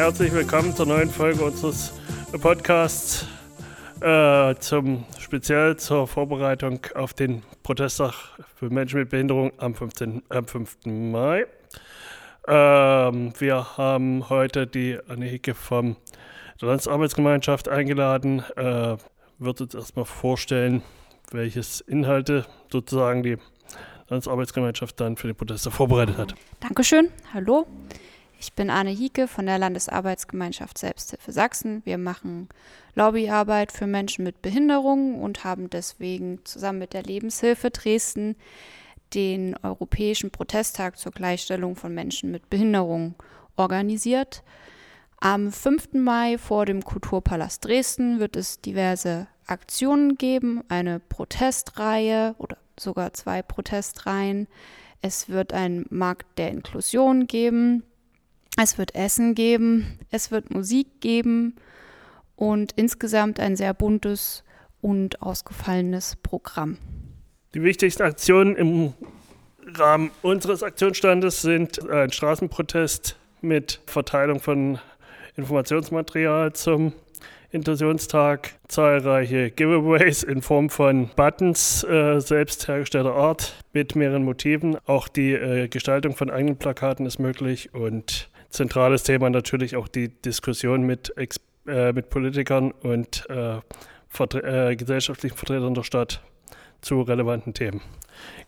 [0.00, 1.92] Herzlich willkommen zur neuen Folge unseres
[2.40, 3.26] Podcasts
[4.00, 8.14] äh, zum speziell zur Vorbereitung auf den Protesttag
[8.56, 10.86] für Menschen mit Behinderung am, 15, am 5.
[10.86, 11.44] Mai.
[12.48, 15.96] Ähm, wir haben heute die Anneke vom
[16.62, 18.42] der Landesarbeitsgemeinschaft eingeladen.
[18.56, 18.96] Äh,
[19.38, 20.82] wird uns erstmal vorstellen,
[21.30, 23.36] welches Inhalte sozusagen die
[24.08, 26.34] Landesarbeitsgemeinschaft dann für die Proteste vorbereitet hat.
[26.60, 27.10] Dankeschön.
[27.34, 27.66] Hallo.
[28.42, 31.82] Ich bin Arne Hieke von der Landesarbeitsgemeinschaft Selbsthilfe Sachsen.
[31.84, 32.48] Wir machen
[32.94, 38.36] Lobbyarbeit für Menschen mit Behinderungen und haben deswegen zusammen mit der Lebenshilfe Dresden
[39.12, 43.14] den Europäischen Protesttag zur Gleichstellung von Menschen mit Behinderungen
[43.56, 44.42] organisiert.
[45.18, 45.92] Am 5.
[45.92, 53.42] Mai vor dem Kulturpalast Dresden wird es diverse Aktionen geben, eine Protestreihe oder sogar zwei
[53.42, 54.48] Protestreihen.
[55.02, 57.82] Es wird einen Markt der Inklusion geben.
[58.56, 59.98] Es wird Essen geben.
[60.10, 61.56] Es wird Musik geben.
[62.36, 64.44] Und insgesamt ein sehr buntes
[64.80, 66.78] und ausgefallenes Programm.
[67.54, 68.94] Die wichtigsten Aktionen im
[69.74, 74.78] Rahmen unseres Aktionsstandes sind ein Straßenprotest mit Verteilung von
[75.36, 76.92] Informationsmaterial zum
[77.52, 84.76] Intentionstag zahlreiche Giveaways in Form von Buttons äh, selbst hergestellter Art mit mehreren Motiven.
[84.86, 90.08] Auch die äh, Gestaltung von eigenen Plakaten ist möglich und zentrales Thema natürlich auch die
[90.08, 91.14] Diskussion mit,
[91.66, 93.60] äh, mit Politikern und äh,
[94.08, 96.22] vertre äh, gesellschaftlichen Vertretern der Stadt
[96.80, 97.80] zu relevanten Themen.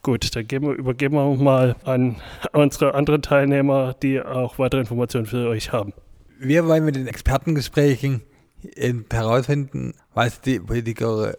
[0.03, 2.17] Gut, dann wir, übergeben wir mal an
[2.53, 5.93] unsere anderen Teilnehmer, die auch weitere Informationen für euch haben.
[6.39, 8.23] Wir wollen mit den Expertengesprächen
[9.11, 11.35] herausfinden, was die Politiker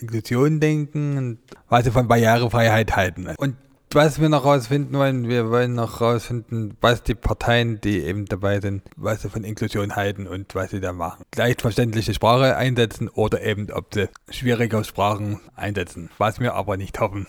[0.00, 3.28] Inklusion denken und was sie von Barrierefreiheit halten.
[3.36, 3.56] Und
[3.94, 8.60] was wir noch herausfinden wollen, wir wollen noch herausfinden, was die Parteien, die eben dabei
[8.60, 11.24] sind, was sie von Inklusion halten und was sie da machen.
[11.34, 17.26] Leichtverständliche Sprache einsetzen oder eben, ob sie schwierige Sprachen einsetzen, was wir aber nicht hoffen.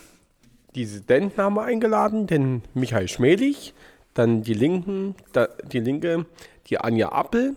[0.76, 3.74] Die Dissidenten haben wir eingeladen, den Michael Schmelig,
[4.14, 5.16] dann die Linken,
[5.72, 6.26] die Linke,
[6.68, 7.56] die Anja Appel,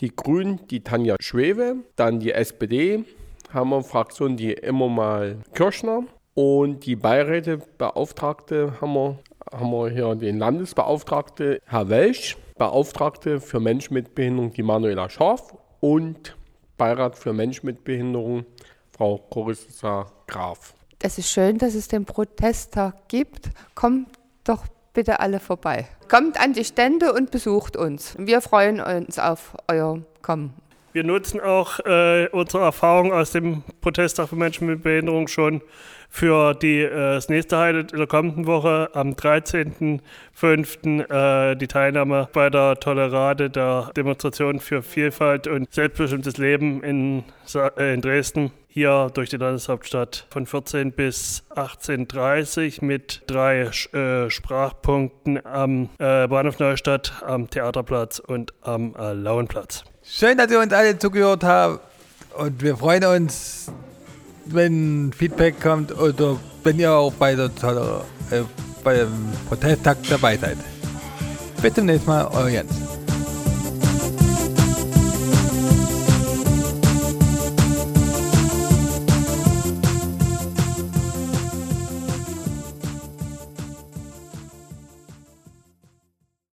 [0.00, 3.04] die Grünen, die Tanja Schwebe, dann die SPD,
[3.52, 6.04] haben wir Fraktion die immer mal Kirschner
[6.34, 9.18] und die Beirätebeauftragte haben wir,
[9.52, 15.54] haben wir hier den Landesbeauftragte Herr Welsch, Beauftragte für Menschen mit Behinderung die Manuela Scharf
[15.80, 16.36] und
[16.76, 18.44] Beirat für Menschen mit Behinderung
[18.90, 20.74] Frau Corissa Graf.
[21.02, 23.48] Es ist schön, dass es den Protesttag gibt.
[23.74, 24.08] Kommt
[24.44, 25.86] doch bitte alle vorbei.
[26.08, 28.14] Kommt an die Stände und besucht uns.
[28.18, 30.52] Wir freuen uns auf euer Kommen.
[30.92, 35.62] Wir nutzen auch äh, unsere Erfahrung aus dem Protesttag für Menschen mit Behinderung schon
[36.08, 41.52] für die, äh, das nächste Highlight in der kommenden Woche am 13.05.
[41.52, 47.22] Äh, die Teilnahme bei der Tolerade der Demonstration für Vielfalt und selbstbestimmtes Leben in,
[47.54, 55.46] äh, in Dresden hier durch die Landeshauptstadt von 14 bis 18.30 mit drei äh, Sprachpunkten
[55.46, 59.84] am äh, Bahnhof Neustadt, am Theaterplatz und am äh, Lauenplatz.
[60.02, 61.80] Schön, dass ihr uns alle zugehört habt
[62.36, 63.70] und wir freuen uns,
[64.46, 67.50] wenn Feedback kommt oder wenn ihr auch bei der
[68.30, 68.42] äh,
[68.82, 70.56] bei dem Protesttag dabei seid.
[71.60, 72.99] Bis zum nächsten Mal, euer Jens.